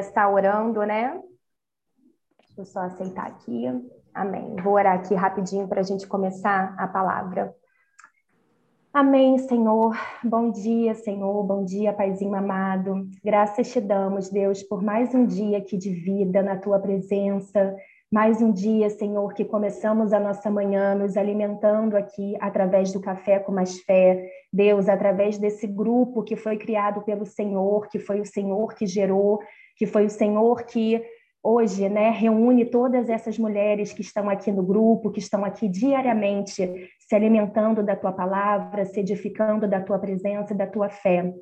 [0.00, 1.20] Está orando, né?
[2.40, 3.64] Deixa eu só aceitar aqui.
[4.12, 4.56] Amém.
[4.56, 7.54] Vou orar aqui rapidinho para a gente começar a palavra.
[8.92, 9.96] Amém, Senhor.
[10.22, 11.44] Bom dia, Senhor.
[11.44, 13.08] Bom dia, Paizinho amado.
[13.24, 17.76] Graças te damos, Deus, por mais um dia aqui de vida na tua presença.
[18.10, 23.38] Mais um dia, Senhor, que começamos a nossa manhã nos alimentando aqui através do Café
[23.38, 24.28] com Mais Fé.
[24.52, 29.40] Deus, através desse grupo que foi criado pelo Senhor, que foi o Senhor que gerou,
[29.76, 31.02] que foi o Senhor que
[31.42, 36.90] hoje né, reúne todas essas mulheres que estão aqui no grupo, que estão aqui diariamente
[36.98, 41.34] se alimentando da tua palavra, se edificando da tua presença, da tua fé.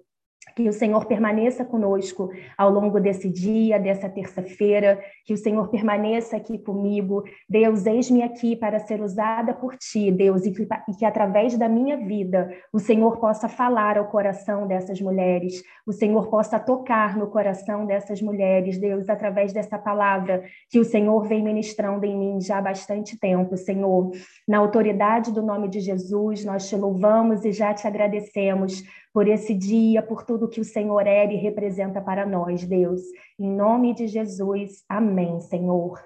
[0.57, 6.37] Que o Senhor permaneça conosco ao longo desse dia, dessa terça-feira, que o Senhor permaneça
[6.37, 7.23] aqui comigo.
[7.49, 11.69] Deus, eis-me aqui para ser usada por ti, Deus, e que, e que, através da
[11.69, 17.29] minha vida o Senhor possa falar ao coração dessas mulheres, o Senhor possa tocar no
[17.29, 22.59] coração dessas mulheres, Deus, através dessa palavra que o Senhor vem ministrando em mim já
[22.59, 24.11] há bastante tempo, Senhor.
[24.53, 29.55] Na autoridade do nome de Jesus, nós te louvamos e já te agradecemos por esse
[29.55, 33.01] dia, por tudo que o Senhor é e representa para nós, Deus.
[33.39, 35.99] Em nome de Jesus, amém, Senhor.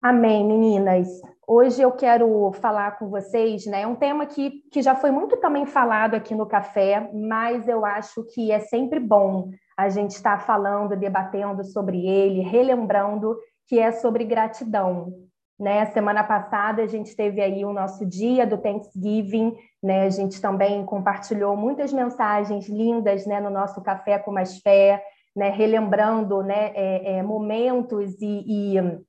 [0.00, 1.06] Amém, meninas.
[1.46, 3.86] Hoje eu quero falar com vocês, né?
[3.86, 8.24] Um tema que, que já foi muito também falado aqui no café, mas eu acho
[8.32, 14.24] que é sempre bom a gente estar falando, debatendo sobre ele, relembrando que é sobre
[14.24, 15.30] gratidão.
[15.62, 15.86] Né?
[15.92, 20.06] Semana passada a gente teve aí o nosso dia do Thanksgiving, né?
[20.06, 25.00] A gente também compartilhou muitas mensagens lindas, né, no nosso café com mais fé,
[25.36, 29.00] né, relembrando, né, é, é, momentos e, e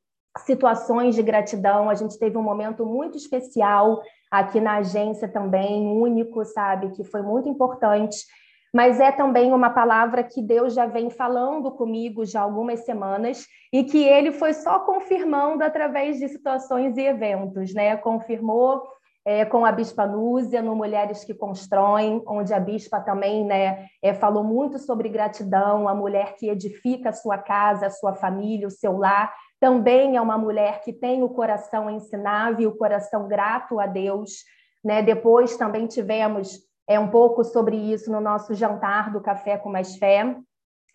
[0.46, 1.90] situações de gratidão.
[1.90, 7.24] A gente teve um momento muito especial aqui na agência também, único, sabe, que foi
[7.24, 8.28] muito importante
[8.74, 13.46] mas é também uma palavra que Deus já vem falando comigo já há algumas semanas
[13.72, 17.96] e que ele foi só confirmando através de situações e eventos, né?
[17.98, 18.82] Confirmou
[19.26, 24.14] é, com a Bispa Núzia no Mulheres que Constroem, onde a Bispa também né, é,
[24.14, 28.72] falou muito sobre gratidão, a mulher que edifica a sua casa, a sua família, o
[28.72, 33.86] seu lar, também é uma mulher que tem o coração ensinável, o coração grato a
[33.86, 34.44] Deus.
[34.84, 35.02] Né?
[35.02, 39.96] Depois também tivemos é um pouco sobre isso no nosso jantar do Café com Mais
[39.98, 40.36] Fé.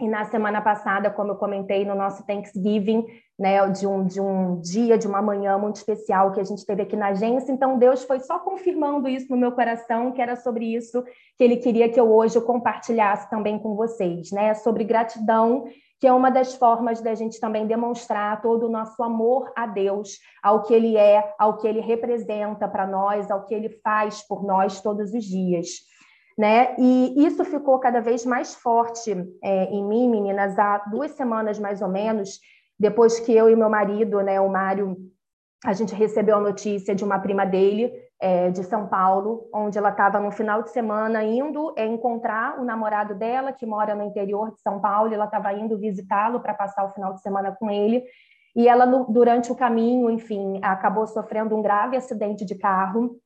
[0.00, 3.04] E na semana passada, como eu comentei no nosso Thanksgiving,
[3.36, 6.82] né, de um, de um dia, de uma manhã muito especial que a gente teve
[6.82, 7.50] aqui na agência.
[7.50, 11.02] Então, Deus foi só confirmando isso no meu coração, que era sobre isso
[11.36, 14.54] que Ele queria que eu hoje compartilhasse também com vocês, né?
[14.54, 15.64] Sobre gratidão
[16.00, 20.18] que é uma das formas da gente também demonstrar todo o nosso amor a Deus,
[20.42, 24.44] ao que Ele é, ao que Ele representa para nós, ao que Ele faz por
[24.44, 25.87] nós todos os dias.
[26.38, 26.76] Né?
[26.78, 29.12] E isso ficou cada vez mais forte
[29.42, 32.38] é, em mim, meninas, há duas semanas mais ou menos,
[32.78, 34.96] depois que eu e meu marido, né, o Mário,
[35.64, 39.90] a gente recebeu a notícia de uma prima dele é, de São Paulo, onde ela
[39.90, 44.52] estava no final de semana indo é, encontrar o namorado dela, que mora no interior
[44.52, 48.04] de São Paulo, ela estava indo visitá-lo para passar o final de semana com ele.
[48.54, 53.16] E ela, durante o caminho, enfim, acabou sofrendo um grave acidente de carro.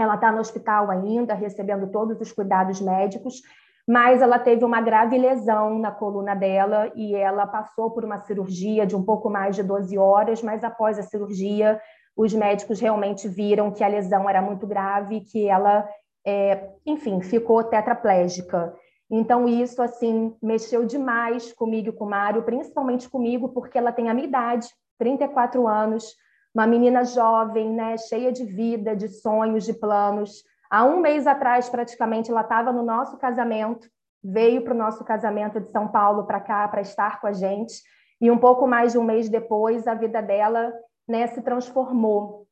[0.00, 3.42] Ela está no hospital ainda, recebendo todos os cuidados médicos,
[3.86, 8.86] mas ela teve uma grave lesão na coluna dela e ela passou por uma cirurgia
[8.86, 11.80] de um pouco mais de 12 horas, mas após a cirurgia
[12.16, 15.88] os médicos realmente viram que a lesão era muito grave, que ela,
[16.24, 18.74] é, enfim, ficou tetraplégica.
[19.10, 24.08] Então, isso, assim, mexeu demais comigo e com o Mário, principalmente comigo, porque ela tem
[24.08, 24.68] a minha idade,
[24.98, 26.14] 34 anos,
[26.54, 30.42] uma menina jovem, né, cheia de vida, de sonhos, de planos.
[30.70, 33.88] Há um mês atrás, praticamente, ela estava no nosso casamento,
[34.22, 37.82] veio para o nosso casamento de São Paulo para cá para estar com a gente.
[38.20, 40.72] E um pouco mais de um mês depois, a vida dela
[41.08, 42.46] né, se transformou.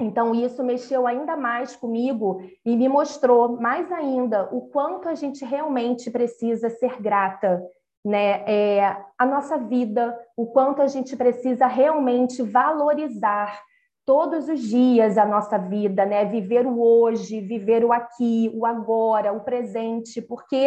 [0.00, 5.44] Então, isso mexeu ainda mais comigo e me mostrou mais ainda o quanto a gente
[5.44, 7.62] realmente precisa ser grata,
[8.04, 8.42] né?
[8.46, 13.62] É, a nossa vida, o quanto a gente precisa realmente valorizar
[14.06, 16.24] todos os dias a nossa vida, né?
[16.24, 20.66] Viver o hoje, viver o aqui, o agora, o presente, porque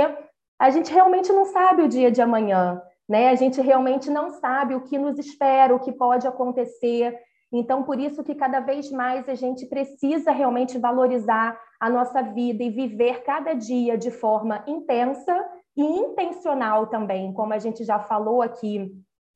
[0.59, 3.29] a gente realmente não sabe o dia de amanhã, né?
[3.29, 7.19] A gente realmente não sabe o que nos espera, o que pode acontecer.
[7.51, 12.63] Então, por isso que cada vez mais a gente precisa realmente valorizar a nossa vida
[12.63, 15.35] e viver cada dia de forma intensa
[15.75, 18.91] e intencional também, como a gente já falou aqui,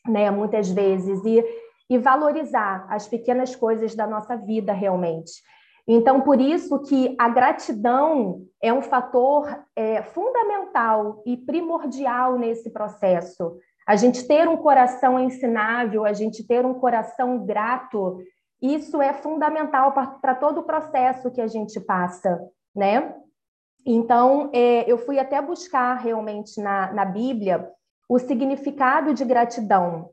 [0.08, 1.44] né, muitas vezes, e,
[1.90, 5.32] e valorizar as pequenas coisas da nossa vida realmente.
[5.88, 13.58] Então, por isso que a gratidão é um fator é, fundamental e primordial nesse processo.
[13.88, 18.20] A gente ter um coração ensinável, a gente ter um coração grato,
[18.62, 22.38] isso é fundamental para todo o processo que a gente passa,
[22.76, 23.16] né?
[23.90, 27.72] Então, é, eu fui até buscar realmente na, na Bíblia
[28.10, 30.10] o significado de gratidão.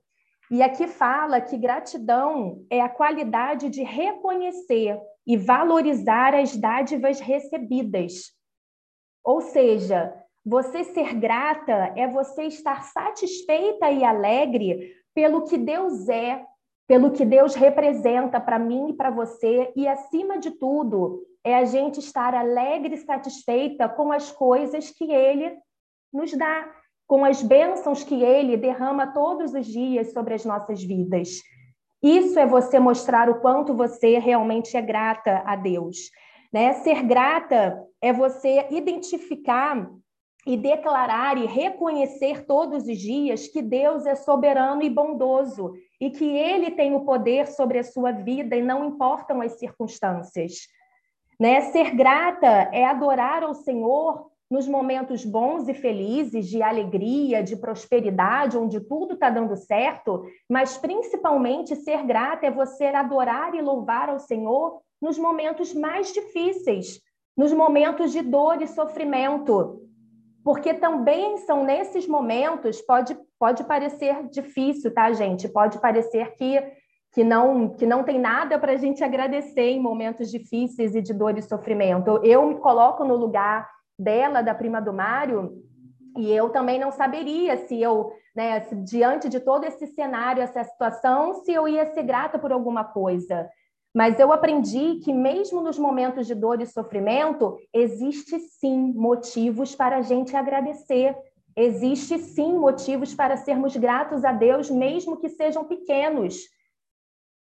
[0.48, 8.32] E aqui fala que gratidão é a qualidade de reconhecer e valorizar as dádivas recebidas.
[9.24, 10.14] Ou seja,
[10.46, 16.44] você ser grata é você estar satisfeita e alegre pelo que Deus é,
[16.86, 21.64] pelo que Deus representa para mim e para você, e acima de tudo, é a
[21.64, 25.56] gente estar alegre e satisfeita com as coisas que Ele
[26.12, 26.70] nos dá,
[27.06, 31.40] com as bênçãos que Ele derrama todos os dias sobre as nossas vidas.
[32.02, 36.10] Isso é você mostrar o quanto você realmente é grata a Deus.
[36.52, 36.74] Né?
[36.74, 39.90] Ser grata é você identificar
[40.46, 45.72] e declarar e reconhecer todos os dias que Deus é soberano e bondoso
[46.04, 50.68] e que Ele tem o poder sobre a sua vida e não importam as circunstâncias.
[51.40, 51.62] Né?
[51.72, 58.58] Ser grata é adorar ao Senhor nos momentos bons e felizes, de alegria, de prosperidade,
[58.58, 64.18] onde tudo está dando certo, mas principalmente ser grata é você adorar e louvar ao
[64.18, 67.00] Senhor nos momentos mais difíceis,
[67.34, 69.80] nos momentos de dor e sofrimento,
[70.44, 75.46] porque também são nesses momentos, pode, pode parecer difícil, tá, gente?
[75.46, 76.58] Pode parecer que,
[77.12, 81.12] que, não, que não tem nada para a gente agradecer em momentos difíceis e de
[81.12, 82.18] dor e sofrimento.
[82.24, 83.68] Eu me coloco no lugar
[83.98, 85.58] dela, da prima do Mário,
[86.16, 90.64] e eu também não saberia se eu, né, se, diante de todo esse cenário, essa
[90.64, 93.46] situação, se eu ia ser grata por alguma coisa.
[93.94, 99.98] Mas eu aprendi que, mesmo nos momentos de dor e sofrimento, existe sim motivos para
[99.98, 101.14] a gente agradecer.
[101.56, 106.48] Existe sim motivos para sermos gratos a Deus, mesmo que sejam pequenos.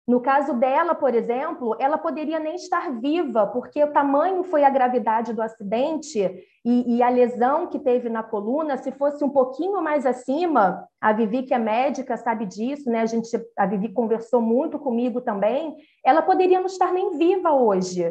[0.08, 4.70] No caso dela, por exemplo, ela poderia nem estar viva, porque o tamanho foi a
[4.70, 6.18] gravidade do acidente
[6.64, 8.78] e, e, a lesão que teve na coluna.
[8.78, 13.02] Se fosse um pouquinho mais acima, a Vivi, que é médica, sabe disso, né?
[13.02, 15.76] A, gente, a Vivi conversou muito comigo também.
[16.02, 18.10] Ela poderia não estar nem viva hoje.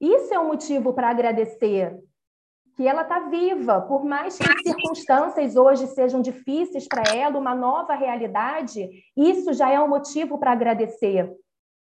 [0.00, 1.98] Isso é um motivo para agradecer,
[2.76, 7.54] que ela está viva, por mais que as circunstâncias hoje sejam difíceis para ela, uma
[7.54, 11.32] nova realidade, isso já é um motivo para agradecer.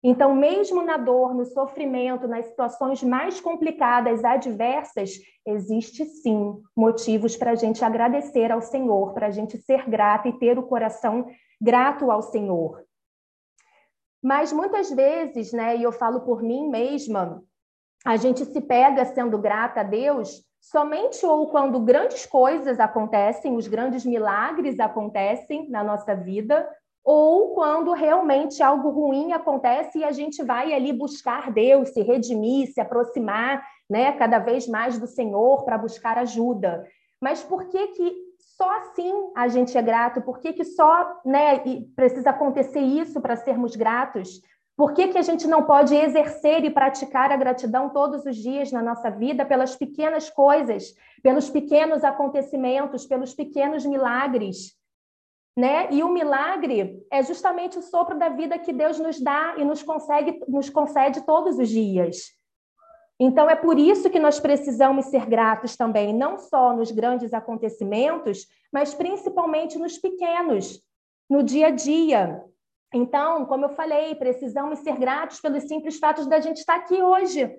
[0.06, 5.12] Então, mesmo na dor, no sofrimento, nas situações mais complicadas, adversas,
[5.48, 10.38] existe sim motivos para a gente agradecer ao Senhor, para a gente ser grata e
[10.38, 11.26] ter o coração
[11.60, 12.84] grato ao Senhor.
[14.22, 17.42] Mas muitas vezes, né, e eu falo por mim mesma,
[18.06, 23.68] a gente se pega sendo grata a Deus somente ou quando grandes coisas acontecem, os
[23.68, 26.68] grandes milagres acontecem na nossa vida,
[27.04, 32.72] ou quando realmente algo ruim acontece e a gente vai ali buscar Deus, se redimir,
[32.72, 36.88] se aproximar, né, cada vez mais do Senhor para buscar ajuda.
[37.22, 38.16] Mas por que que
[38.56, 40.22] só assim a gente é grato?
[40.22, 41.60] Por que que só, né,
[41.94, 44.42] precisa acontecer isso para sermos gratos?
[44.76, 48.72] Por que, que a gente não pode exercer e praticar a gratidão todos os dias
[48.72, 54.76] na nossa vida pelas pequenas coisas, pelos pequenos acontecimentos, pelos pequenos milagres?
[55.56, 55.90] Né?
[55.92, 59.84] E o milagre é justamente o sopro da vida que Deus nos dá e nos,
[59.84, 62.32] consegue, nos concede todos os dias.
[63.20, 68.48] Então, é por isso que nós precisamos ser gratos também, não só nos grandes acontecimentos,
[68.72, 70.82] mas principalmente nos pequenos,
[71.30, 72.44] no dia a dia,
[72.94, 77.52] então, como eu falei, precisamos ser gratos pelos simples fatos da gente estar aqui hoje,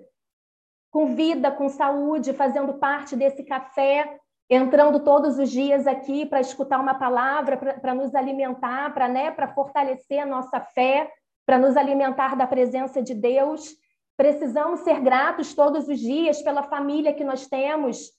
[0.89, 4.17] com vida, com saúde, fazendo parte desse café,
[4.49, 10.19] entrando todos os dias aqui para escutar uma palavra, para nos alimentar, para né, fortalecer
[10.19, 11.11] a nossa fé,
[11.45, 13.75] para nos alimentar da presença de Deus.
[14.15, 18.11] Precisamos ser gratos todos os dias pela família que nós temos.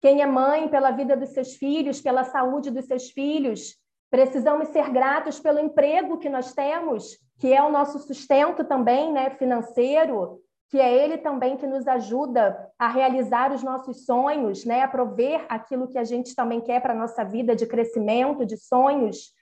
[0.00, 3.76] Quem é mãe, pela vida dos seus filhos, pela saúde dos seus filhos.
[4.10, 9.30] Precisamos ser gratos pelo emprego que nós temos, que é o nosso sustento também, né,
[9.30, 14.88] financeiro, que é ele também que nos ajuda a realizar os nossos sonhos, né, a
[14.88, 19.32] prover aquilo que a gente também quer para a nossa vida de crescimento, de sonhos.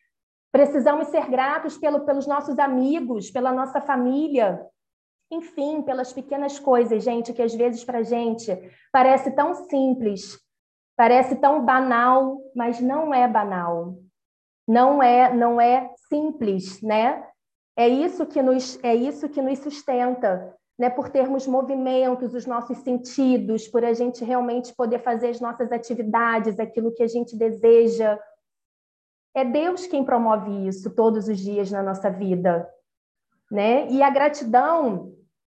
[0.52, 4.64] Precisamos ser gratos pelo, pelos nossos amigos, pela nossa família,
[5.30, 8.56] enfim, pelas pequenas coisas, gente, que às vezes para a gente
[8.92, 10.38] parece tão simples,
[10.96, 13.96] parece tão banal, mas não é banal
[14.66, 17.24] não é não é simples, né?
[17.76, 20.56] É isso que nos é isso que nos sustenta.
[20.78, 25.72] né, por termos movimentos, os nossos sentidos, por a gente realmente poder fazer as nossas
[25.72, 28.18] atividades, aquilo que a gente deseja.
[29.34, 32.68] É Deus quem promove isso todos os dias na nossa vida,
[33.50, 33.86] né?
[33.88, 35.14] E a gratidão,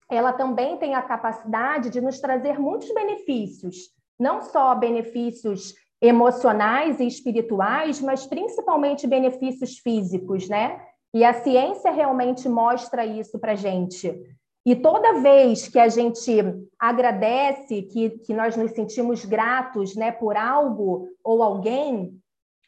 [0.10, 3.76] ela também tem a capacidade de nos trazer muitos benefícios,
[4.20, 10.82] não só benefícios emocionais e espirituais, mas principalmente benefícios físicos, né?
[11.14, 14.18] E a ciência realmente mostra isso para gente.
[14.66, 16.32] E toda vez que a gente
[16.80, 22.18] agradece, que, que nós nos sentimos gratos né, por algo ou alguém,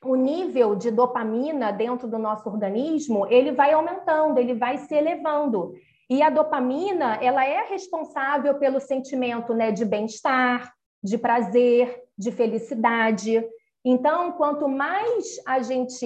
[0.04, 5.74] o nível de dopamina dentro do nosso organismo ele vai aumentando, ele vai se elevando.
[6.10, 10.74] E a dopamina ela é responsável pelo sentimento né, de bem-estar,
[11.04, 13.44] de prazer, de felicidade.
[13.84, 16.06] Então, quanto mais a gente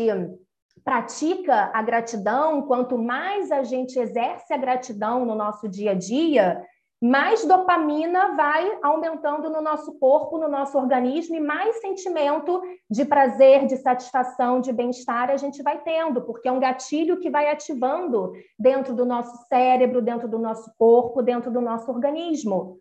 [0.83, 6.63] pratica a gratidão, quanto mais a gente exerce a gratidão no nosso dia a dia,
[7.01, 13.67] mais dopamina vai aumentando no nosso corpo, no nosso organismo, e mais sentimento de prazer,
[13.67, 18.31] de satisfação, de bem-estar a gente vai tendo, porque é um gatilho que vai ativando
[18.57, 22.79] dentro do nosso cérebro, dentro do nosso corpo, dentro do nosso organismo.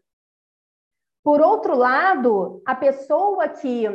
[1.26, 3.88] Por outro lado, a pessoa que,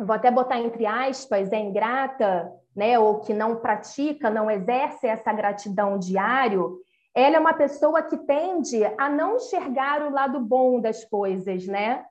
[0.00, 5.34] vou até botar entre aspas, é ingrata, né, ou que não pratica, não exerce essa
[5.34, 6.80] gratidão diário,
[7.14, 12.06] ela é uma pessoa que tende a não enxergar o lado bom das coisas, né?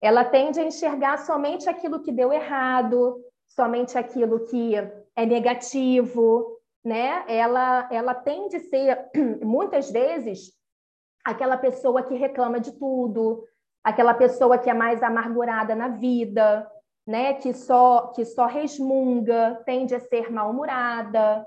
[0.00, 4.76] Ela tende a enxergar somente aquilo que deu errado, somente aquilo que
[5.16, 7.24] é negativo, né?
[7.26, 9.10] Ela, ela tende a ser,
[9.42, 10.52] muitas vezes,
[11.24, 13.44] aquela pessoa que reclama de tudo,
[13.82, 16.70] aquela pessoa que é mais amargurada na vida,
[17.06, 17.34] né?
[17.34, 21.46] Que só, que só resmunga, tende a ser mal-humorada,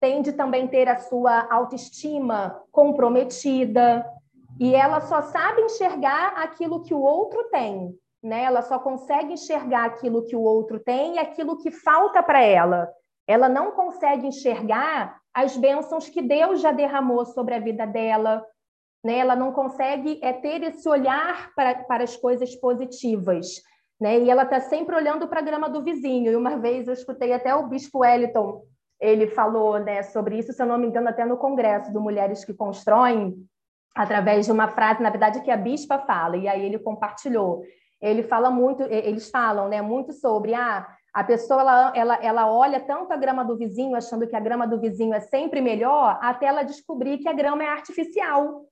[0.00, 4.04] tende também ter a sua autoestima comprometida
[4.58, 8.44] e ela só sabe enxergar aquilo que o outro tem, né?
[8.44, 12.88] Ela só consegue enxergar aquilo que o outro tem e aquilo que falta para ela.
[13.26, 18.44] Ela não consegue enxergar as bênçãos que Deus já derramou sobre a vida dela,
[19.06, 19.18] né?
[19.18, 23.62] Ela não consegue é ter esse olhar para, para as coisas positivas.
[24.00, 24.18] Né?
[24.18, 26.30] E ela está sempre olhando para a grama do vizinho.
[26.30, 28.62] E uma vez eu escutei até o Bispo Wellington
[29.00, 32.44] ele falou né, sobre isso, se eu não me engano, até no congresso do Mulheres
[32.44, 33.34] que Constroem,
[33.94, 37.62] através de uma frase, na verdade, que a bispa fala, e aí ele compartilhou.
[38.00, 42.80] Ele fala muito, eles falam né, muito sobre ah, a pessoa ela, ela, ela olha
[42.80, 46.46] tanto a grama do vizinho, achando que a grama do vizinho é sempre melhor, até
[46.46, 48.64] ela descobrir que a grama é artificial.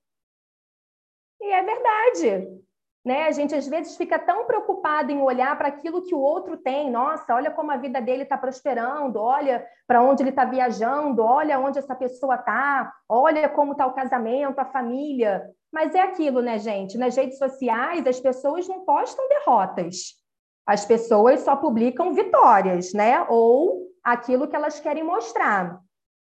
[1.45, 2.65] E é verdade.
[3.05, 3.27] Né?
[3.27, 6.89] A gente às vezes fica tão preocupado em olhar para aquilo que o outro tem.
[6.89, 11.59] Nossa, olha como a vida dele está prosperando, olha para onde ele está viajando, olha
[11.59, 15.47] onde essa pessoa está, olha como está o casamento, a família.
[15.71, 16.97] Mas é aquilo, né, gente?
[16.97, 20.15] Nas redes sociais, as pessoas não postam derrotas.
[20.65, 23.23] As pessoas só publicam vitórias, né?
[23.29, 25.79] Ou aquilo que elas querem mostrar,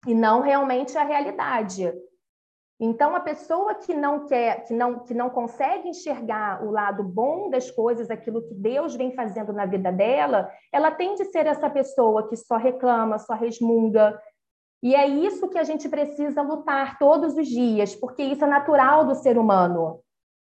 [0.06, 1.92] e não realmente a realidade.
[2.82, 7.50] Então, a pessoa que não quer, que não, que não consegue enxergar o lado bom
[7.50, 11.68] das coisas, aquilo que Deus vem fazendo na vida dela, ela tende a ser essa
[11.68, 14.18] pessoa que só reclama, só resmunga.
[14.82, 19.04] E é isso que a gente precisa lutar todos os dias, porque isso é natural
[19.04, 20.00] do ser humano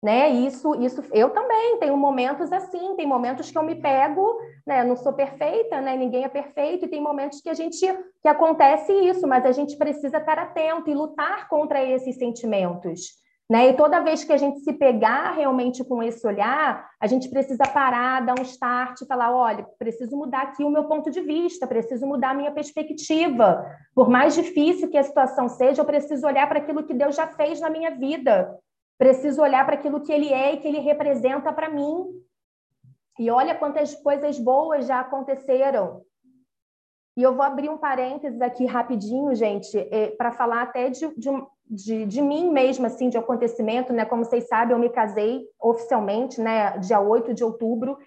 [0.06, 0.30] né?
[0.30, 4.84] Isso, isso, eu também tenho momentos assim, tem momentos que eu me pego, né?
[4.84, 5.98] Não sou perfeita, né?
[5.98, 7.80] Ninguém é perfeito e tem momentos que a gente
[8.22, 13.16] que acontece isso, mas a gente precisa estar atento e lutar contra esses sentimentos.
[13.50, 13.70] Né?
[13.70, 17.64] E toda vez que a gente se pegar realmente com esse olhar, a gente precisa
[17.64, 21.66] parar, dar um start e falar: olha, preciso mudar aqui o meu ponto de vista,
[21.66, 23.66] preciso mudar a minha perspectiva.
[23.96, 27.26] Por mais difícil que a situação seja, eu preciso olhar para aquilo que Deus já
[27.26, 28.56] fez na minha vida.
[28.98, 32.06] Preciso olhar para aquilo que ele é e que ele representa para mim.
[33.20, 36.02] E olha quantas coisas boas já aconteceram.
[37.18, 41.30] E eu vou abrir um parênteses aqui rapidinho, gente, é, para falar até de, de,
[41.66, 44.04] de, de, mim mesma, assim, de acontecimento, né?
[44.04, 47.98] Como vocês sabem, eu me casei oficialmente, né, dia 8 de outubro,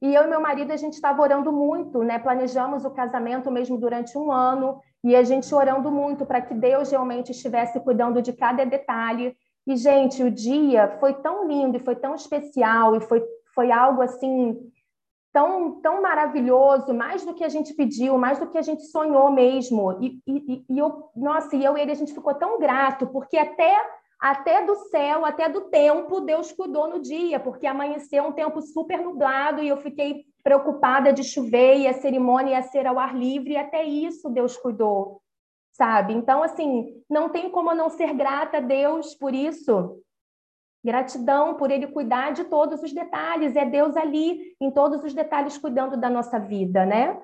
[0.00, 2.18] e eu e meu marido, a gente estava orando muito, né?
[2.18, 6.90] Planejamos o casamento mesmo durante um ano, e a gente orando muito para que Deus
[6.90, 11.96] realmente estivesse cuidando de cada detalhe, e, gente, o dia foi tão lindo e foi
[11.96, 13.22] tão especial e foi,
[13.54, 14.58] foi algo assim
[15.34, 19.32] tão, tão maravilhoso, mais do que a gente pediu, mais do que a gente sonhou
[19.32, 19.98] mesmo.
[20.00, 23.36] E, e, e eu, nossa, e eu e ele, a gente ficou tão grato, porque
[23.36, 23.74] até,
[24.20, 29.00] até do céu, até do tempo, Deus cuidou no dia, porque amanheceu um tempo super
[29.00, 33.54] nublado e eu fiquei preocupada de chover e a cerimônia ia ser ao ar livre,
[33.54, 35.23] e até isso Deus cuidou.
[35.74, 36.14] Sabe?
[36.14, 40.00] Então, assim, não tem como não ser grata a Deus por isso.
[40.84, 45.58] Gratidão por Ele cuidar de todos os detalhes, é Deus ali, em todos os detalhes,
[45.58, 47.20] cuidando da nossa vida, né?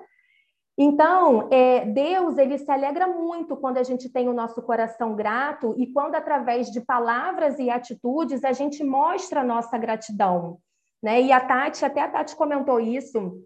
[0.77, 5.75] Então, é, Deus ele se alegra muito quando a gente tem o nosso coração grato
[5.77, 10.57] e quando, através de palavras e atitudes, a gente mostra a nossa gratidão.
[11.03, 11.21] Né?
[11.21, 13.43] E a Tati, até a Tati comentou isso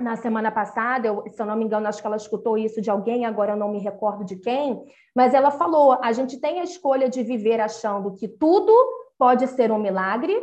[0.00, 2.90] na semana passada, eu, se eu não me engano, acho que ela escutou isso de
[2.90, 4.84] alguém, agora eu não me recordo de quem,
[5.14, 8.72] mas ela falou: a gente tem a escolha de viver achando que tudo
[9.18, 10.38] pode ser um milagre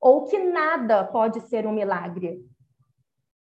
[0.00, 2.40] ou que nada pode ser um milagre.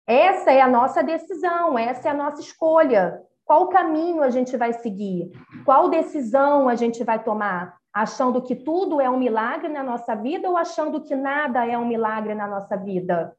[0.07, 3.23] Essa é a nossa decisão, essa é a nossa escolha.
[3.45, 5.31] Qual caminho a gente vai seguir?
[5.65, 7.77] Qual decisão a gente vai tomar?
[7.93, 11.87] Achando que tudo é um milagre na nossa vida ou achando que nada é um
[11.87, 13.37] milagre na nossa vida?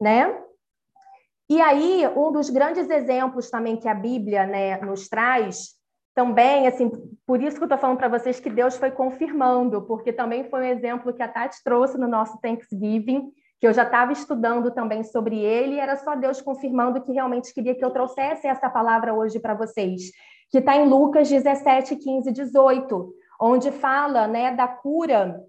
[0.00, 0.42] Né?
[1.50, 5.70] E aí, um dos grandes exemplos também que a Bíblia né, nos traz,
[6.14, 6.88] também, assim,
[7.26, 10.60] por isso que eu estou falando para vocês que Deus foi confirmando, porque também foi
[10.60, 15.02] um exemplo que a Tati trouxe no nosso Thanksgiving, que eu já estava estudando também
[15.02, 19.12] sobre ele, e era só Deus confirmando que realmente queria que eu trouxesse essa palavra
[19.12, 20.12] hoje para vocês,
[20.50, 25.42] que está em Lucas 17, 15, 18, onde fala né, da cura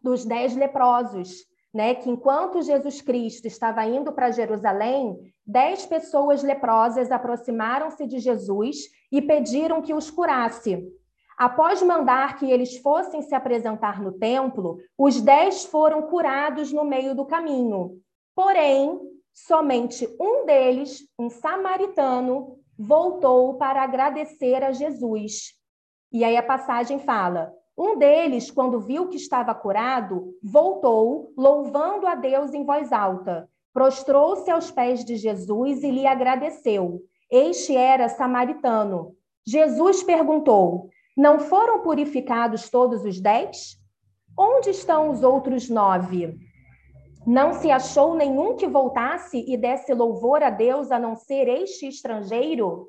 [0.00, 7.10] dos dez leprosos, né, que enquanto Jesus Cristo estava indo para Jerusalém, dez pessoas leprosas
[7.10, 10.86] aproximaram-se de Jesus e pediram que os curasse.
[11.36, 17.14] Após mandar que eles fossem se apresentar no templo, os dez foram curados no meio
[17.14, 17.98] do caminho.
[18.34, 19.00] Porém,
[19.32, 25.52] somente um deles, um samaritano, voltou para agradecer a Jesus.
[26.12, 32.14] E aí a passagem fala: um deles, quando viu que estava curado, voltou, louvando a
[32.14, 33.48] Deus em voz alta.
[33.72, 37.02] Prostrou-se aos pés de Jesus e lhe agradeceu.
[37.30, 39.16] Este era samaritano.
[39.46, 43.78] Jesus perguntou: não foram purificados todos os dez?
[44.38, 46.38] Onde estão os outros nove?
[47.26, 51.86] Não se achou nenhum que voltasse e desse louvor a Deus a não ser este
[51.86, 52.88] estrangeiro?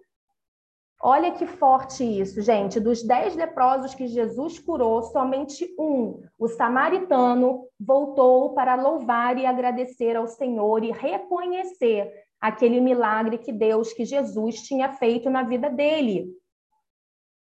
[1.05, 2.79] Olha que forte isso, gente.
[2.79, 10.15] Dos dez leprosos que Jesus curou, somente um, o samaritano, voltou para louvar e agradecer
[10.15, 16.32] ao Senhor e reconhecer aquele milagre que Deus, que Jesus tinha feito na vida dele.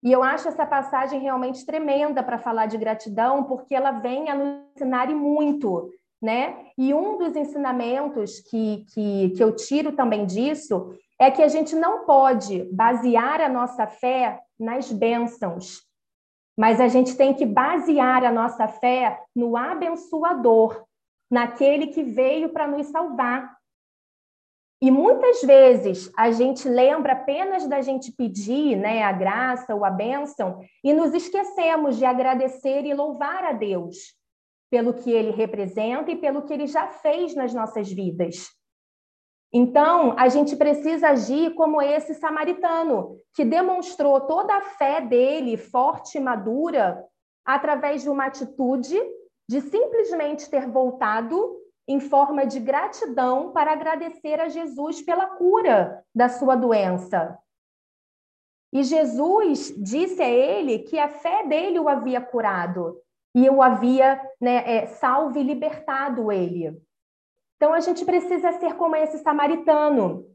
[0.01, 4.33] E eu acho essa passagem realmente tremenda para falar de gratidão, porque ela vem a
[4.33, 6.65] nos ensinar e muito, né?
[6.75, 11.75] E um dos ensinamentos que, que, que eu tiro também disso é que a gente
[11.75, 15.81] não pode basear a nossa fé nas bênçãos,
[16.57, 20.85] mas a gente tem que basear a nossa fé no abençoador,
[21.29, 23.55] naquele que veio para nos salvar.
[24.81, 29.89] E muitas vezes a gente lembra apenas da gente pedir né, a graça ou a
[29.89, 34.13] bênção e nos esquecemos de agradecer e louvar a Deus
[34.69, 38.47] pelo que ele representa e pelo que ele já fez nas nossas vidas.
[39.53, 46.17] Então, a gente precisa agir como esse samaritano, que demonstrou toda a fé dele, forte
[46.17, 47.03] e madura,
[47.45, 48.99] através de uma atitude
[49.47, 51.55] de simplesmente ter voltado
[51.87, 57.37] em forma de gratidão para agradecer a Jesus pela cura da sua doença.
[58.73, 62.99] E Jesus disse a ele que a fé dele o havia curado
[63.33, 66.81] e o havia né, é, salvo e libertado ele.
[67.55, 70.25] Então a gente precisa ser como esse samaritano.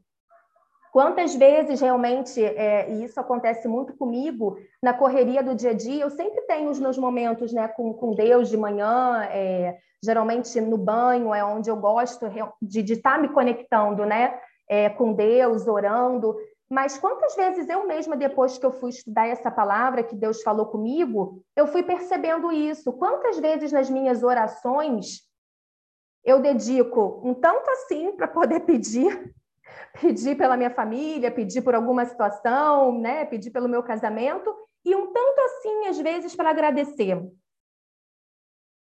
[0.91, 6.03] Quantas vezes realmente, é, e isso acontece muito comigo, na correria do dia a dia,
[6.03, 10.77] eu sempre tenho os meus momentos né, com, com Deus de manhã, é, geralmente no
[10.77, 12.25] banho é onde eu gosto
[12.61, 14.37] de estar tá me conectando, né?
[14.67, 16.35] É, com Deus, orando.
[16.69, 20.65] Mas quantas vezes eu mesma, depois que eu fui estudar essa palavra que Deus falou
[20.65, 22.93] comigo, eu fui percebendo isso.
[22.93, 25.21] Quantas vezes nas minhas orações
[26.23, 29.33] eu dedico um tanto assim para poder pedir,
[29.99, 33.25] pedir pela minha família, pedir por alguma situação, né?
[33.25, 34.53] Pedir pelo meu casamento,
[34.83, 37.21] e um tanto assim, às vezes, para agradecer.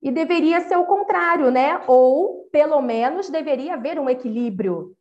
[0.02, 1.82] E deveria ser o contrário, né?
[1.86, 4.96] Ou, pelo menos, deveria haver um equilíbrio,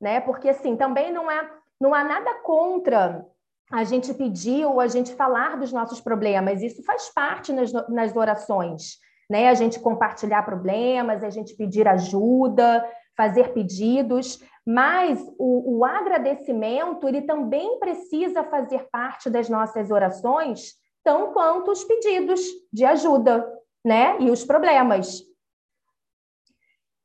[0.00, 0.20] né?
[0.20, 3.24] Porque, assim, também não, é, não há nada contra
[3.70, 6.62] a gente pedir ou a gente falar dos nossos problemas.
[6.62, 8.98] Isso faz parte nas, nas orações,
[9.30, 9.48] né?
[9.48, 12.84] A gente compartilhar problemas, a gente pedir ajuda,
[13.16, 21.32] fazer pedidos, mas o, o agradecimento, ele também precisa fazer parte das nossas orações, tão
[21.32, 22.40] quanto os pedidos
[22.72, 23.48] de ajuda,
[23.84, 24.20] né?
[24.20, 25.22] E os problemas.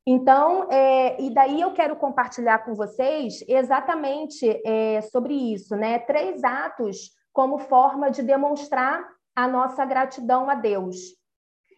[0.08, 6.00] Então, é, e daí eu quero compartilhar com vocês exatamente é, sobre isso, né?
[6.00, 9.04] Três atos como forma de demonstrar
[9.36, 10.96] a nossa gratidão a Deus.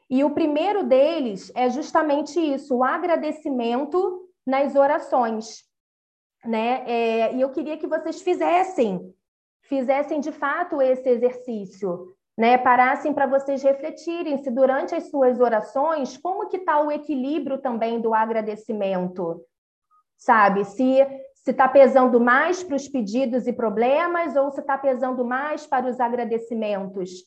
[0.09, 5.63] E o primeiro deles é justamente isso, o agradecimento nas orações,
[6.45, 6.83] né?
[6.87, 9.13] É, e eu queria que vocês fizessem,
[9.63, 12.57] fizessem de fato esse exercício, né?
[12.57, 17.99] Parassem para vocês refletirem se durante as suas orações como que está o equilíbrio também
[17.99, 19.43] do agradecimento,
[20.15, 20.63] sabe?
[20.63, 21.05] Se
[21.47, 25.87] se está pesando mais para os pedidos e problemas ou se está pesando mais para
[25.87, 27.23] os agradecimentos.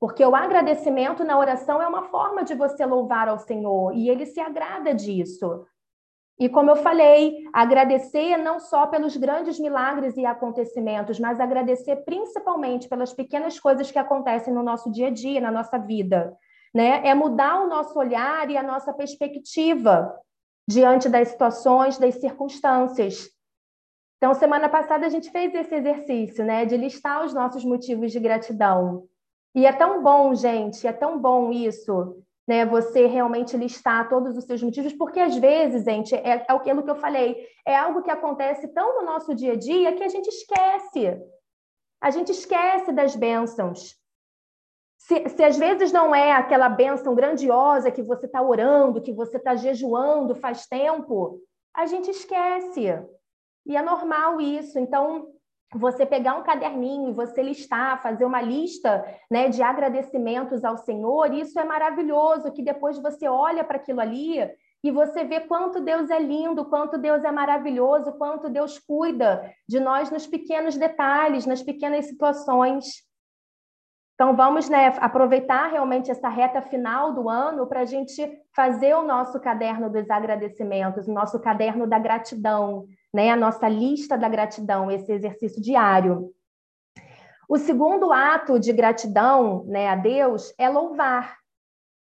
[0.00, 4.24] Porque o agradecimento na oração é uma forma de você louvar ao Senhor e ele
[4.24, 5.66] se agrada disso.
[6.38, 12.88] E como eu falei, agradecer não só pelos grandes milagres e acontecimentos, mas agradecer principalmente
[12.88, 16.34] pelas pequenas coisas que acontecem no nosso dia a dia, na nossa vida.
[16.74, 17.06] Né?
[17.06, 20.18] É mudar o nosso olhar e a nossa perspectiva
[20.66, 23.28] diante das situações, das circunstâncias.
[24.16, 28.20] Então, semana passada a gente fez esse exercício, né, de listar os nossos motivos de
[28.20, 29.08] gratidão.
[29.54, 32.64] E é tão bom, gente, é tão bom isso, né?
[32.66, 36.90] Você realmente listar todos os seus motivos, porque às vezes, gente, é, é aquilo que
[36.90, 40.28] eu falei, é algo que acontece tão no nosso dia a dia que a gente
[40.28, 41.20] esquece.
[42.00, 43.98] A gente esquece das bênçãos.
[44.96, 49.36] Se, se às vezes não é aquela bênção grandiosa que você está orando, que você
[49.36, 51.40] está jejuando faz tempo,
[51.74, 52.86] a gente esquece.
[53.66, 54.78] E é normal isso.
[54.78, 55.28] Então,
[55.74, 61.32] você pegar um caderninho e você listar, fazer uma lista né, de agradecimentos ao Senhor,
[61.32, 64.38] isso é maravilhoso, que depois você olha para aquilo ali
[64.82, 69.78] e você vê quanto Deus é lindo, quanto Deus é maravilhoso, quanto Deus cuida de
[69.78, 73.08] nós nos pequenos detalhes, nas pequenas situações.
[74.14, 79.02] Então, vamos né, aproveitar realmente essa reta final do ano para a gente fazer o
[79.02, 84.90] nosso caderno dos agradecimentos, o nosso caderno da gratidão, né, a nossa lista da gratidão,
[84.90, 86.32] esse exercício diário.
[87.48, 91.36] O segundo ato de gratidão né, a Deus é louvar,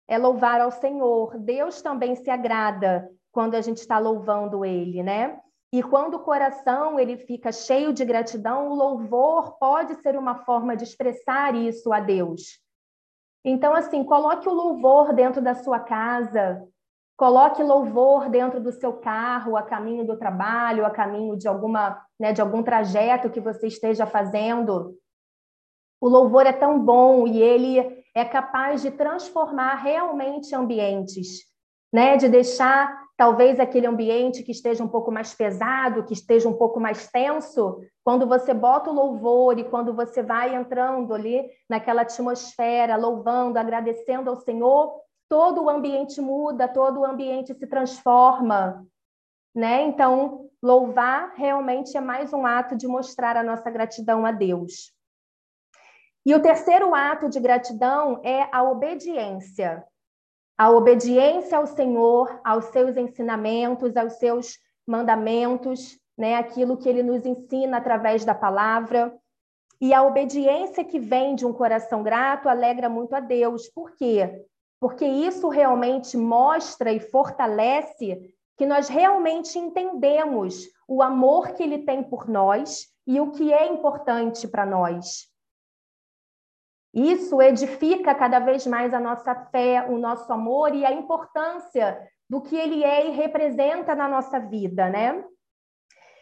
[0.08, 1.38] é louvar ao Senhor.
[1.38, 5.38] Deus também se agrada quando a gente está louvando Ele, né?
[5.74, 10.76] E quando o coração ele fica cheio de gratidão, o louvor pode ser uma forma
[10.76, 12.60] de expressar isso a Deus.
[13.44, 16.64] Então, assim, coloque o louvor dentro da sua casa,
[17.16, 22.32] Coloque louvor dentro do seu carro, a caminho do trabalho, a caminho de alguma, né,
[22.32, 24.96] de algum trajeto que você esteja fazendo.
[26.00, 31.44] O louvor é tão bom e ele é capaz de transformar realmente ambientes,
[31.92, 32.16] né?
[32.16, 36.80] De deixar talvez aquele ambiente que esteja um pouco mais pesado, que esteja um pouco
[36.80, 42.96] mais tenso, quando você bota o louvor e quando você vai entrando ali naquela atmosfera,
[42.96, 48.86] louvando, agradecendo ao Senhor, todo o ambiente muda, todo o ambiente se transforma,
[49.54, 49.82] né?
[49.82, 54.92] Então, louvar realmente é mais um ato de mostrar a nossa gratidão a Deus.
[56.26, 59.84] E o terceiro ato de gratidão é a obediência.
[60.56, 66.36] A obediência ao Senhor, aos seus ensinamentos, aos seus mandamentos, né?
[66.36, 69.14] Aquilo que ele nos ensina através da palavra.
[69.80, 73.68] E a obediência que vem de um coração grato alegra muito a Deus.
[73.68, 74.44] Por quê?
[74.80, 82.02] Porque isso realmente mostra e fortalece que nós realmente entendemos o amor que ele tem
[82.02, 85.28] por nós e o que é importante para nós.
[86.94, 92.40] Isso edifica cada vez mais a nossa fé, o nosso amor e a importância do
[92.40, 95.24] que ele é e representa na nossa vida, né?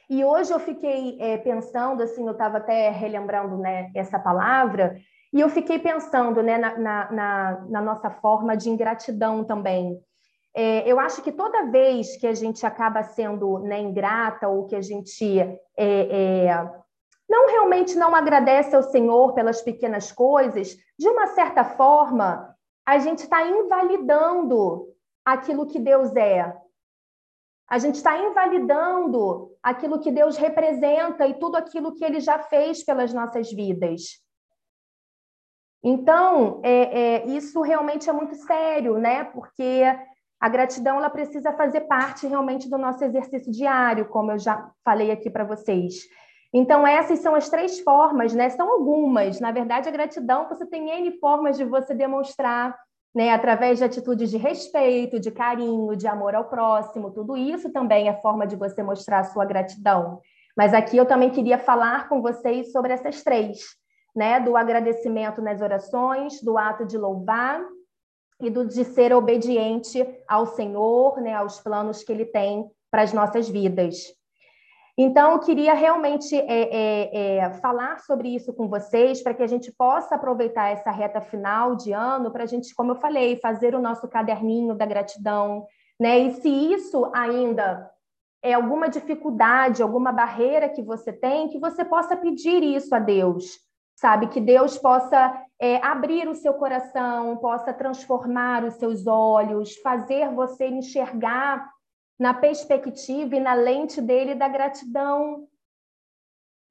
[0.09, 4.97] E hoje eu fiquei é, pensando, assim, eu estava até relembrando né, essa palavra,
[5.33, 9.99] e eu fiquei pensando né, na, na, na nossa forma de ingratidão também.
[10.55, 14.77] É, eu acho que toda vez que a gente acaba sendo né, ingrata ou que
[14.77, 16.71] a gente é, é,
[17.29, 23.21] não realmente não agradece ao Senhor pelas pequenas coisas, de uma certa forma, a gente
[23.21, 24.89] está invalidando
[25.25, 26.55] aquilo que Deus é.
[27.67, 32.85] A gente está invalidando aquilo que Deus representa e tudo aquilo que Ele já fez
[32.85, 34.21] pelas nossas vidas.
[35.83, 39.25] Então, é, é, isso realmente é muito sério, né?
[39.25, 39.83] Porque
[40.41, 45.11] a gratidão ela precisa fazer parte realmente do nosso exercício diário, como eu já falei
[45.11, 45.95] aqui para vocês.
[46.55, 48.49] Então, essas são as três formas, né?
[48.51, 49.41] São algumas.
[49.41, 52.79] Na verdade, a gratidão, você tem N formas de você demonstrar,
[53.13, 53.31] né?
[53.31, 57.11] Através de atitudes de respeito, de carinho, de amor ao próximo.
[57.11, 60.21] Tudo isso também é forma de você mostrar a sua gratidão.
[60.57, 63.82] Mas aqui eu também queria falar com vocês sobre essas três
[64.15, 67.63] né, do agradecimento nas orações, do ato de louvar
[68.41, 73.13] e do, de ser obediente ao Senhor, né, aos planos que Ele tem para as
[73.13, 74.05] nossas vidas.
[74.97, 79.47] Então, eu queria realmente é, é, é, falar sobre isso com vocês, para que a
[79.47, 83.75] gente possa aproveitar essa reta final de ano, para a gente, como eu falei, fazer
[83.75, 85.67] o nosso caderninho da gratidão.
[85.99, 86.19] Né?
[86.19, 87.91] E se isso ainda
[88.43, 93.59] é alguma dificuldade, alguma barreira que você tem, que você possa pedir isso a Deus,
[93.97, 94.29] sabe?
[94.29, 100.67] Que Deus possa é, abrir o seu coração, possa transformar os seus olhos, fazer você
[100.67, 101.71] enxergar
[102.19, 105.47] na perspectiva e na lente dele da gratidão,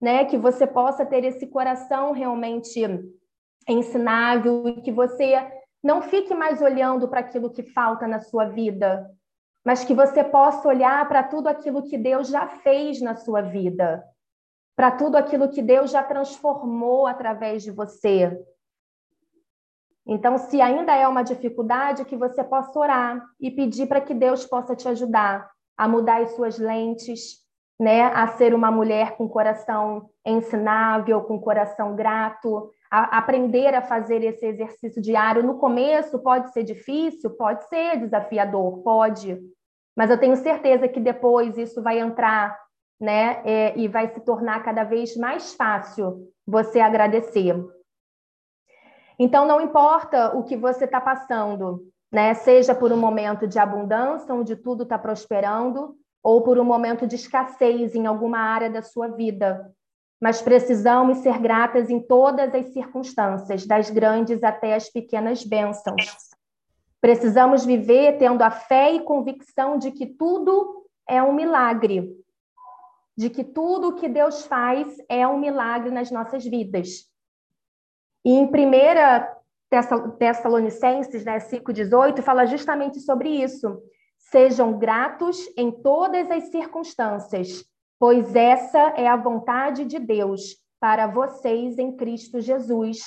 [0.02, 0.26] né?
[0.26, 2.82] Que você possa ter esse coração realmente
[3.68, 5.36] ensinável e que você
[5.84, 9.10] não fique mais olhando para aquilo que falta na sua vida,
[9.64, 14.04] mas que você possa olhar para tudo aquilo que Deus já fez na sua vida,
[14.82, 18.36] para tudo aquilo que Deus já transformou através de você.
[20.08, 24.44] Então, se ainda é uma dificuldade, que você possa orar e pedir para que Deus
[24.44, 27.46] possa te ajudar a mudar as suas lentes,
[27.80, 34.24] né, a ser uma mulher com coração ensinável, com coração grato, a aprender a fazer
[34.24, 35.44] esse exercício diário.
[35.44, 39.40] No começo pode ser difícil, pode ser desafiador, pode,
[39.96, 42.58] mas eu tenho certeza que depois isso vai entrar,
[43.02, 47.56] né, é, e vai se tornar cada vez mais fácil você agradecer.
[49.18, 52.34] Então, não importa o que você está passando, né?
[52.36, 57.16] seja por um momento de abundância, onde tudo está prosperando, ou por um momento de
[57.16, 59.72] escassez em alguma área da sua vida.
[60.22, 66.30] Mas precisamos ser gratas em todas as circunstâncias, das grandes até as pequenas bênçãos.
[67.00, 72.16] Precisamos viver tendo a fé e convicção de que tudo é um milagre,
[73.22, 77.08] de que tudo o que Deus faz é um milagre nas nossas vidas.
[78.26, 78.50] E em 1
[80.18, 83.80] Tessalonicenses, né, 5,18, fala justamente sobre isso.
[84.18, 87.64] Sejam gratos em todas as circunstâncias,
[88.00, 93.02] pois essa é a vontade de Deus para vocês em Cristo Jesus.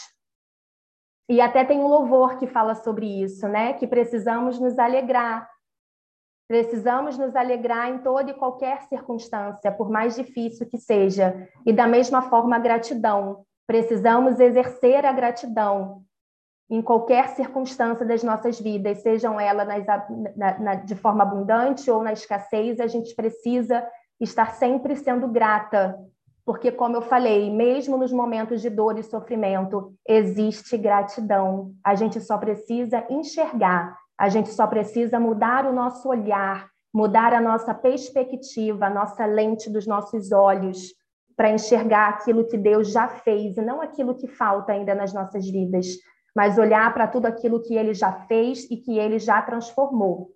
[1.28, 3.72] E até tem um louvor que fala sobre isso, né?
[3.72, 5.50] Que precisamos nos alegrar.
[6.46, 11.48] Precisamos nos alegrar em toda e qualquer circunstância, por mais difícil que seja.
[11.64, 13.44] E da mesma forma, a gratidão.
[13.66, 16.04] Precisamos exercer a gratidão
[16.70, 19.68] em qualquer circunstância das nossas vidas, sejam elas
[20.84, 23.86] de forma abundante ou na escassez, a gente precisa
[24.20, 25.98] estar sempre sendo grata,
[26.44, 31.72] porque, como eu falei, mesmo nos momentos de dor e sofrimento, existe gratidão.
[31.82, 37.40] A gente só precisa enxergar, a gente só precisa mudar o nosso olhar, mudar a
[37.40, 40.94] nossa perspectiva, a nossa lente dos nossos olhos
[41.36, 45.48] para enxergar aquilo que Deus já fez e não aquilo que falta ainda nas nossas
[45.48, 45.86] vidas,
[46.34, 50.32] mas olhar para tudo aquilo que ele já fez e que ele já transformou.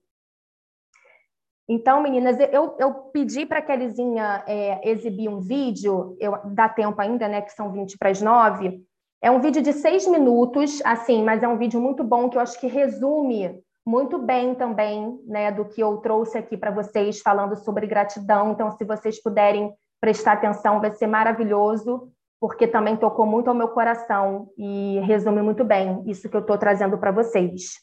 [1.68, 6.98] Então, meninas, eu, eu pedi para a Kelizinha é, exibir um vídeo, eu, dá tempo
[7.00, 8.82] ainda, né, que são 20 para as 9.
[9.20, 12.40] É um vídeo de seis minutos, assim, mas é um vídeo muito bom que eu
[12.40, 17.56] acho que resume muito bem também, né, do que eu trouxe aqui para vocês falando
[17.56, 18.52] sobre gratidão.
[18.52, 23.68] Então, se vocês puderem prestar atenção, vai ser maravilhoso, porque também tocou muito ao meu
[23.68, 27.78] coração e resume muito bem isso que eu estou trazendo para vocês.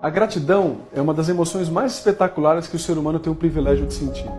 [0.00, 3.86] A gratidão é uma das emoções mais espetaculares que o ser humano tem o privilégio
[3.86, 4.30] de sentir.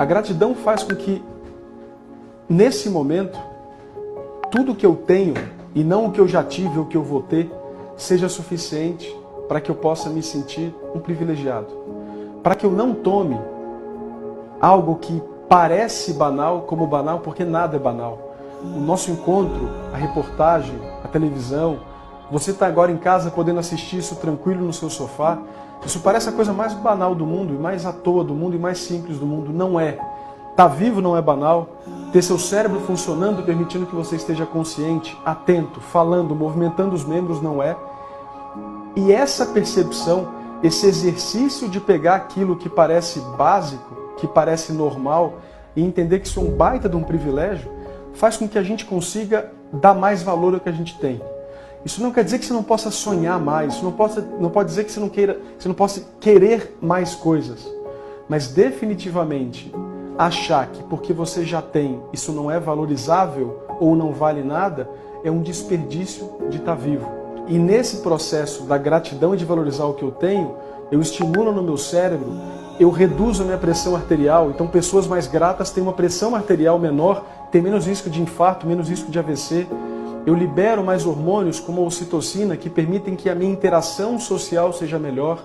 [0.00, 1.22] A gratidão faz com que,
[2.48, 3.38] nesse momento,
[4.50, 5.34] tudo que eu tenho,
[5.74, 7.52] e não o que eu já tive ou o que eu vou ter,
[7.98, 9.14] seja suficiente
[9.46, 11.66] para que eu possa me sentir um privilegiado.
[12.42, 13.38] Para que eu não tome
[14.58, 18.32] algo que parece banal como banal, porque nada é banal.
[18.64, 21.78] O nosso encontro, a reportagem, a televisão,
[22.30, 25.42] você está agora em casa podendo assistir isso tranquilo no seu sofá,
[25.84, 28.58] isso parece a coisa mais banal do mundo, e mais à toa do mundo, e
[28.58, 29.52] mais simples do mundo.
[29.52, 29.90] Não é.
[30.50, 31.68] Estar tá vivo não é banal.
[32.12, 37.62] Ter seu cérebro funcionando, permitindo que você esteja consciente, atento, falando, movimentando os membros, não
[37.62, 37.76] é.
[38.96, 40.28] E essa percepção,
[40.62, 45.34] esse exercício de pegar aquilo que parece básico, que parece normal,
[45.74, 47.70] e entender que isso é um baita de um privilégio,
[48.12, 51.22] faz com que a gente consiga dar mais valor ao que a gente tem.
[51.84, 54.68] Isso não quer dizer que você não possa sonhar mais, isso não, possa, não pode
[54.68, 57.66] dizer que você não, queira, você não possa querer mais coisas.
[58.28, 59.72] Mas definitivamente,
[60.18, 64.88] achar que porque você já tem, isso não é valorizável ou não vale nada,
[65.24, 67.08] é um desperdício de estar vivo.
[67.48, 70.54] E nesse processo da gratidão e de valorizar o que eu tenho,
[70.92, 72.32] eu estimulo no meu cérebro,
[72.78, 74.50] eu reduzo a minha pressão arterial.
[74.50, 78.88] Então, pessoas mais gratas têm uma pressão arterial menor, têm menos risco de infarto, menos
[78.88, 79.66] risco de AVC.
[80.26, 84.98] Eu libero mais hormônios, como a ocitocina, que permitem que a minha interação social seja
[84.98, 85.42] melhor.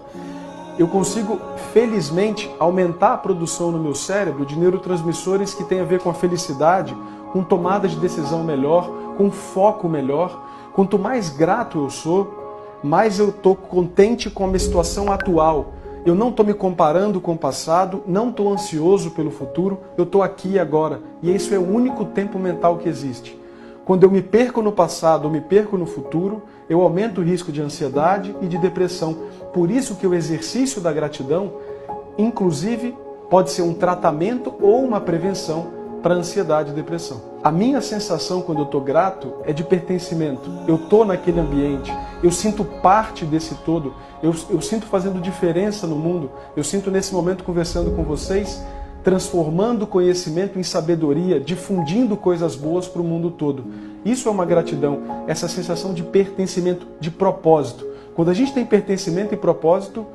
[0.78, 1.40] Eu consigo,
[1.72, 6.14] felizmente, aumentar a produção no meu cérebro de neurotransmissores que têm a ver com a
[6.14, 6.96] felicidade,
[7.32, 10.44] com tomada de decisão melhor, com foco melhor.
[10.74, 15.74] Quanto mais grato eu sou, mais eu estou contente com a minha situação atual.
[16.06, 20.22] Eu não estou me comparando com o passado, não estou ansioso pelo futuro, eu estou
[20.22, 21.00] aqui e agora.
[21.24, 23.45] E isso é o único tempo mental que existe.
[23.86, 27.52] Quando eu me perco no passado ou me perco no futuro, eu aumento o risco
[27.52, 29.16] de ansiedade e de depressão.
[29.54, 31.54] Por isso que o exercício da gratidão,
[32.18, 32.98] inclusive,
[33.30, 35.68] pode ser um tratamento ou uma prevenção
[36.02, 37.22] para ansiedade e depressão.
[37.44, 40.50] A minha sensação quando eu estou grato é de pertencimento.
[40.68, 41.94] Eu estou naquele ambiente,
[42.24, 47.14] eu sinto parte desse todo, eu, eu sinto fazendo diferença no mundo, eu sinto nesse
[47.14, 48.64] momento conversando com vocês
[49.06, 53.64] transformando conhecimento em sabedoria, difundindo coisas boas para o mundo todo.
[54.04, 57.86] Isso é uma gratidão, essa sensação de pertencimento, de propósito.
[58.16, 60.08] Quando a gente tem pertencimento e propósito,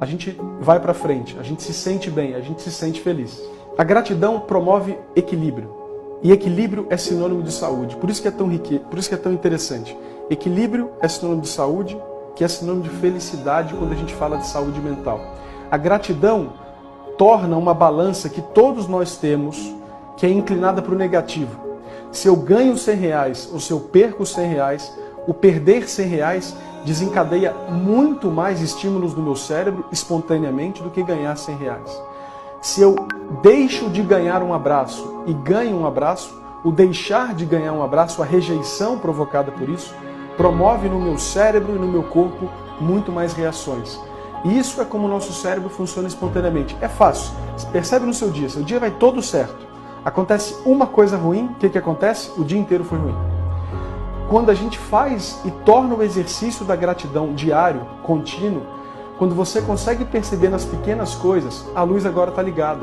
[0.00, 3.42] a gente vai para frente, a gente se sente bem, a gente se sente feliz.
[3.76, 5.74] A gratidão promove equilíbrio.
[6.22, 7.96] E equilíbrio é sinônimo de saúde.
[7.96, 9.96] Por isso que é tão rique, por isso que é tão interessante.
[10.30, 12.00] Equilíbrio é sinônimo de saúde,
[12.36, 15.20] que é sinônimo de felicidade quando a gente fala de saúde mental.
[15.68, 16.69] A gratidão
[17.20, 19.76] torna uma balança que todos nós temos,
[20.16, 21.54] que é inclinada para o negativo.
[22.10, 26.56] Se eu ganho 100 reais ou se eu perco 100 reais, o perder 100 reais
[26.82, 32.02] desencadeia muito mais estímulos no meu cérebro espontaneamente do que ganhar 100 reais.
[32.62, 32.96] Se eu
[33.42, 38.22] deixo de ganhar um abraço e ganho um abraço, o deixar de ganhar um abraço,
[38.22, 39.94] a rejeição provocada por isso,
[40.38, 42.48] promove no meu cérebro e no meu corpo
[42.80, 44.00] muito mais reações.
[44.44, 46.76] Isso é como o nosso cérebro funciona espontaneamente.
[46.80, 47.32] É fácil.
[47.56, 49.68] Você percebe no seu dia, seu dia vai todo certo.
[50.02, 52.30] Acontece uma coisa ruim, o que, que acontece?
[52.38, 53.14] O dia inteiro foi ruim.
[54.30, 58.62] Quando a gente faz e torna o exercício da gratidão diário, contínuo,
[59.18, 62.80] quando você consegue perceber nas pequenas coisas, a luz agora está ligada.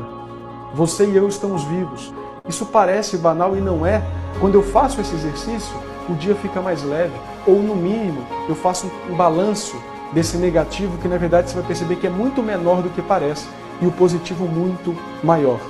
[0.74, 2.12] Você e eu estamos vivos.
[2.48, 4.00] Isso parece banal e não é.
[4.38, 5.74] Quando eu faço esse exercício,
[6.08, 7.14] o dia fica mais leve.
[7.46, 9.76] Ou, no mínimo, eu faço um balanço
[10.12, 13.46] desse negativo que na verdade você vai perceber que é muito menor do que parece
[13.80, 15.60] e o positivo muito maior.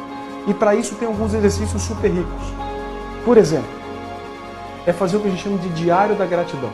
[0.46, 2.52] E para isso tem alguns exercícios super ricos.
[3.24, 3.68] Por exemplo,
[4.86, 6.70] é fazer o que a gente chama de diário da gratidão.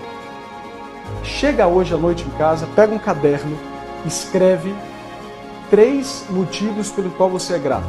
[1.23, 3.59] Chega hoje à noite em casa, pega um caderno,
[4.07, 4.75] escreve
[5.71, 7.89] três motivos pelo qual você é grato.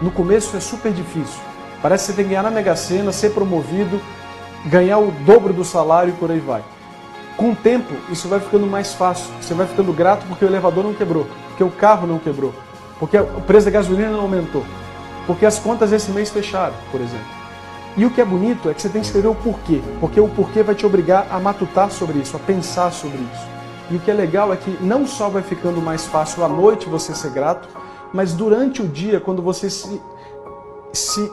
[0.00, 1.40] No começo é super difícil.
[1.80, 4.00] Parece que você tem que ganhar na Mega Sena, ser promovido,
[4.66, 6.62] ganhar o dobro do salário e por aí vai.
[7.36, 9.32] Com o tempo, isso vai ficando mais fácil.
[9.40, 12.52] Você vai ficando grato porque o elevador não quebrou, porque o carro não quebrou,
[12.98, 14.64] porque o preço da gasolina não aumentou,
[15.26, 17.42] porque as contas esse mês fecharam, por exemplo.
[17.96, 20.28] E o que é bonito é que você tem que escrever o porquê, porque o
[20.28, 23.52] porquê vai te obrigar a matutar sobre isso, a pensar sobre isso.
[23.90, 26.88] E o que é legal é que não só vai ficando mais fácil à noite
[26.88, 27.68] você ser grato,
[28.12, 30.00] mas durante o dia, quando você se,
[30.92, 31.32] se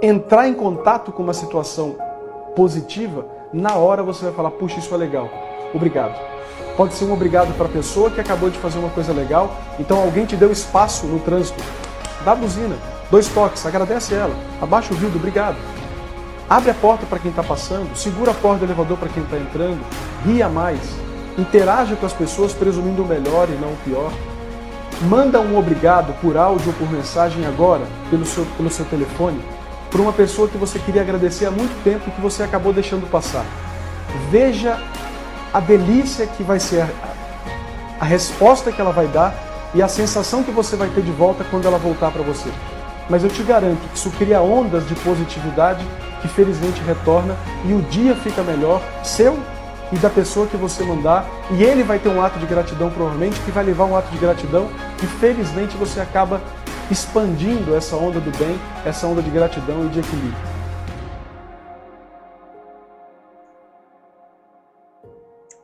[0.00, 1.96] entrar em contato com uma situação
[2.54, 5.28] positiva, na hora você vai falar, puxa, isso é legal,
[5.74, 6.14] obrigado.
[6.76, 10.00] Pode ser um obrigado para a pessoa que acabou de fazer uma coisa legal, então
[10.00, 11.62] alguém te deu espaço no trânsito.
[12.24, 12.76] Dá buzina,
[13.10, 15.56] dois toques, agradece ela, abaixa o vidro, obrigado.
[16.48, 19.36] Abre a porta para quem está passando, segura a porta do elevador para quem está
[19.36, 19.84] entrando,
[20.24, 20.80] ria mais,
[21.36, 24.12] interaja com as pessoas presumindo o melhor e não o pior.
[25.02, 29.40] Manda um obrigado por áudio ou por mensagem agora, pelo seu, pelo seu telefone,
[29.90, 33.10] para uma pessoa que você queria agradecer há muito tempo e que você acabou deixando
[33.10, 33.44] passar.
[34.30, 34.80] Veja
[35.52, 36.88] a delícia que vai ser a,
[38.00, 39.34] a resposta que ela vai dar
[39.74, 42.50] e a sensação que você vai ter de volta quando ela voltar para você.
[43.08, 45.84] Mas eu te garanto que isso cria ondas de positividade
[46.22, 49.38] que felizmente retorna e o dia fica melhor, seu
[49.92, 53.40] e da pessoa que você mandar, e ele vai ter um ato de gratidão provavelmente,
[53.40, 54.68] que vai levar um ato de gratidão
[55.02, 56.40] e felizmente você acaba
[56.90, 60.50] expandindo essa onda do bem, essa onda de gratidão e de equilíbrio.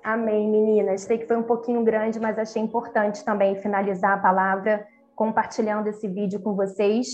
[0.04, 1.00] Amém, meninas.
[1.00, 4.86] Sei que foi um pouquinho grande, mas achei importante também finalizar a palavra
[5.16, 7.08] compartilhando esse vídeo com vocês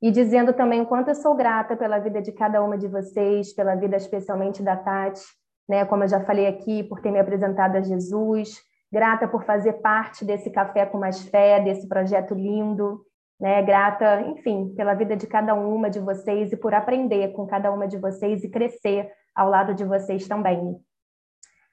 [0.00, 3.52] e dizendo também o quanto eu sou grata pela vida de cada uma de vocês,
[3.52, 5.20] pela vida especialmente da Tati,
[5.68, 5.84] né?
[5.84, 10.24] Como eu já falei aqui, por ter me apresentado a Jesus, grata por fazer parte
[10.24, 13.04] desse Café com Mais Fé, desse projeto lindo,
[13.40, 13.62] né?
[13.62, 17.86] Grata, enfim, pela vida de cada uma de vocês e por aprender com cada uma
[17.86, 20.76] de vocês e crescer ao lado de vocês também.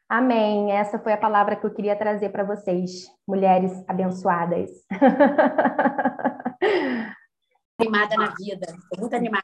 [0.08, 0.72] Amém.
[0.72, 4.70] Essa foi a palavra que eu queria trazer para vocês, mulheres abençoadas.
[7.80, 9.44] Animada na vida, Estou muito animada.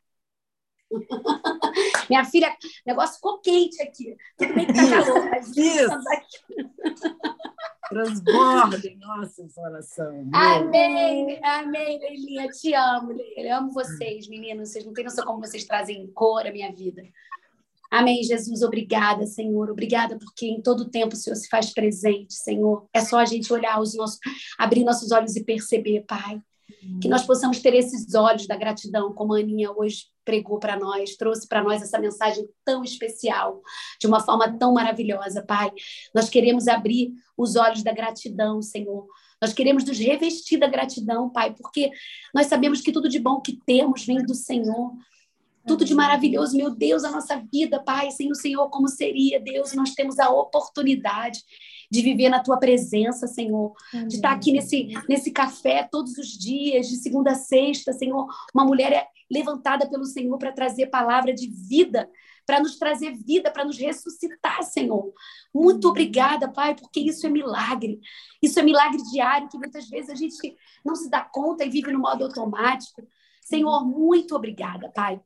[2.12, 2.54] Minha filha,
[2.86, 4.18] negócio ficou quente aqui.
[4.38, 5.98] Tudo bem que tá calor, mas Isso.
[7.88, 10.30] Transbordem nossa coração.
[10.34, 12.50] Amém, amém, Leilinha.
[12.50, 14.68] Te amo, Eu amo vocês, meninos.
[14.72, 17.02] Vocês não têm noção como vocês trazem cor à minha vida.
[17.90, 18.62] Amém, Jesus.
[18.62, 19.72] Obrigada, Senhor.
[19.72, 22.90] Obrigada porque em todo tempo o Senhor se faz presente, Senhor.
[22.94, 24.20] É só a gente olhar os nossos,
[24.60, 26.42] abrir nossos olhos e perceber, Pai.
[27.02, 31.16] Que nós possamos ter esses olhos da gratidão, como a Aninha hoje pregou para nós,
[31.16, 33.62] trouxe para nós essa mensagem tão especial,
[34.00, 35.72] de uma forma tão maravilhosa, Pai.
[36.14, 39.08] Nós queremos abrir os olhos da gratidão, Senhor.
[39.42, 41.92] Nós queremos nos revestir da gratidão, Pai, porque
[42.34, 44.92] nós sabemos que tudo de bom que temos vem do Senhor.
[45.66, 49.74] Tudo de maravilhoso, meu Deus, a nossa vida, Pai, sem o Senhor, como seria, Deus?
[49.74, 51.40] Nós temos a oportunidade
[51.92, 54.08] de viver na tua presença, Senhor, Amém.
[54.08, 58.28] de estar aqui nesse, nesse café todos os dias, de segunda a sexta, Senhor.
[58.56, 62.10] Uma mulher é levantada pelo Senhor para trazer palavra de vida,
[62.46, 65.14] para nos trazer vida, para nos ressuscitar, Senhor.
[65.54, 68.00] Muito obrigada, Pai, porque isso é milagre.
[68.42, 71.92] Isso é milagre diário que muitas vezes a gente não se dá conta e vive
[71.92, 73.06] no modo automático.
[73.42, 75.20] Senhor, muito obrigada, Pai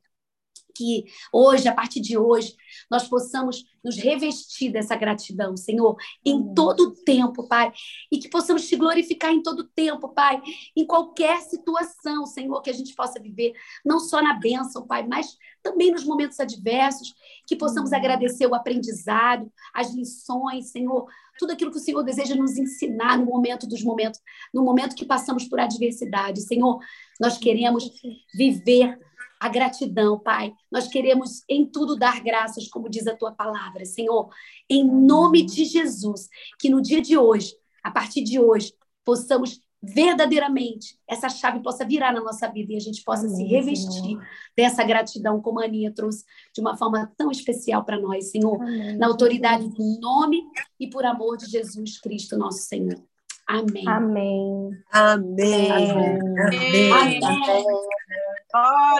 [0.76, 2.54] que hoje, a partir de hoje,
[2.90, 7.72] nós possamos nos revestir dessa gratidão, Senhor, em todo o tempo, Pai,
[8.10, 10.42] e que possamos te glorificar em todo o tempo, Pai,
[10.76, 13.52] em qualquer situação, Senhor, que a gente possa viver,
[13.84, 17.14] não só na bênção, Pai, mas também nos momentos adversos,
[17.46, 21.06] que possamos agradecer o aprendizado, as lições, Senhor,
[21.38, 24.20] tudo aquilo que o Senhor deseja nos ensinar no momento dos momentos,
[24.52, 26.40] no momento que passamos por adversidade.
[26.42, 26.78] Senhor,
[27.20, 27.90] nós queremos
[28.34, 28.98] viver
[29.46, 30.52] a gratidão, Pai.
[30.70, 34.28] Nós queremos em tudo dar graças, como diz a tua palavra, Senhor.
[34.68, 36.28] Em nome de Jesus,
[36.58, 38.74] que no dia de hoje, a partir de hoje,
[39.04, 43.44] possamos verdadeiramente essa chave possa virar na nossa vida e a gente possa Amém, se
[43.44, 44.22] revestir Senhor.
[44.56, 48.96] dessa gratidão como a Aninha trouxe de uma forma tão especial para nós, Senhor, Amém,
[48.96, 50.42] na autoridade do nome
[50.80, 53.00] e por amor de Jesus Cristo, nosso Senhor.
[53.46, 53.86] Amém.
[53.86, 54.70] Amém.
[54.90, 55.70] Amém.
[55.70, 56.18] Amém.
[56.40, 56.92] Amém.
[56.92, 57.20] Amém.
[57.22, 57.64] Amém.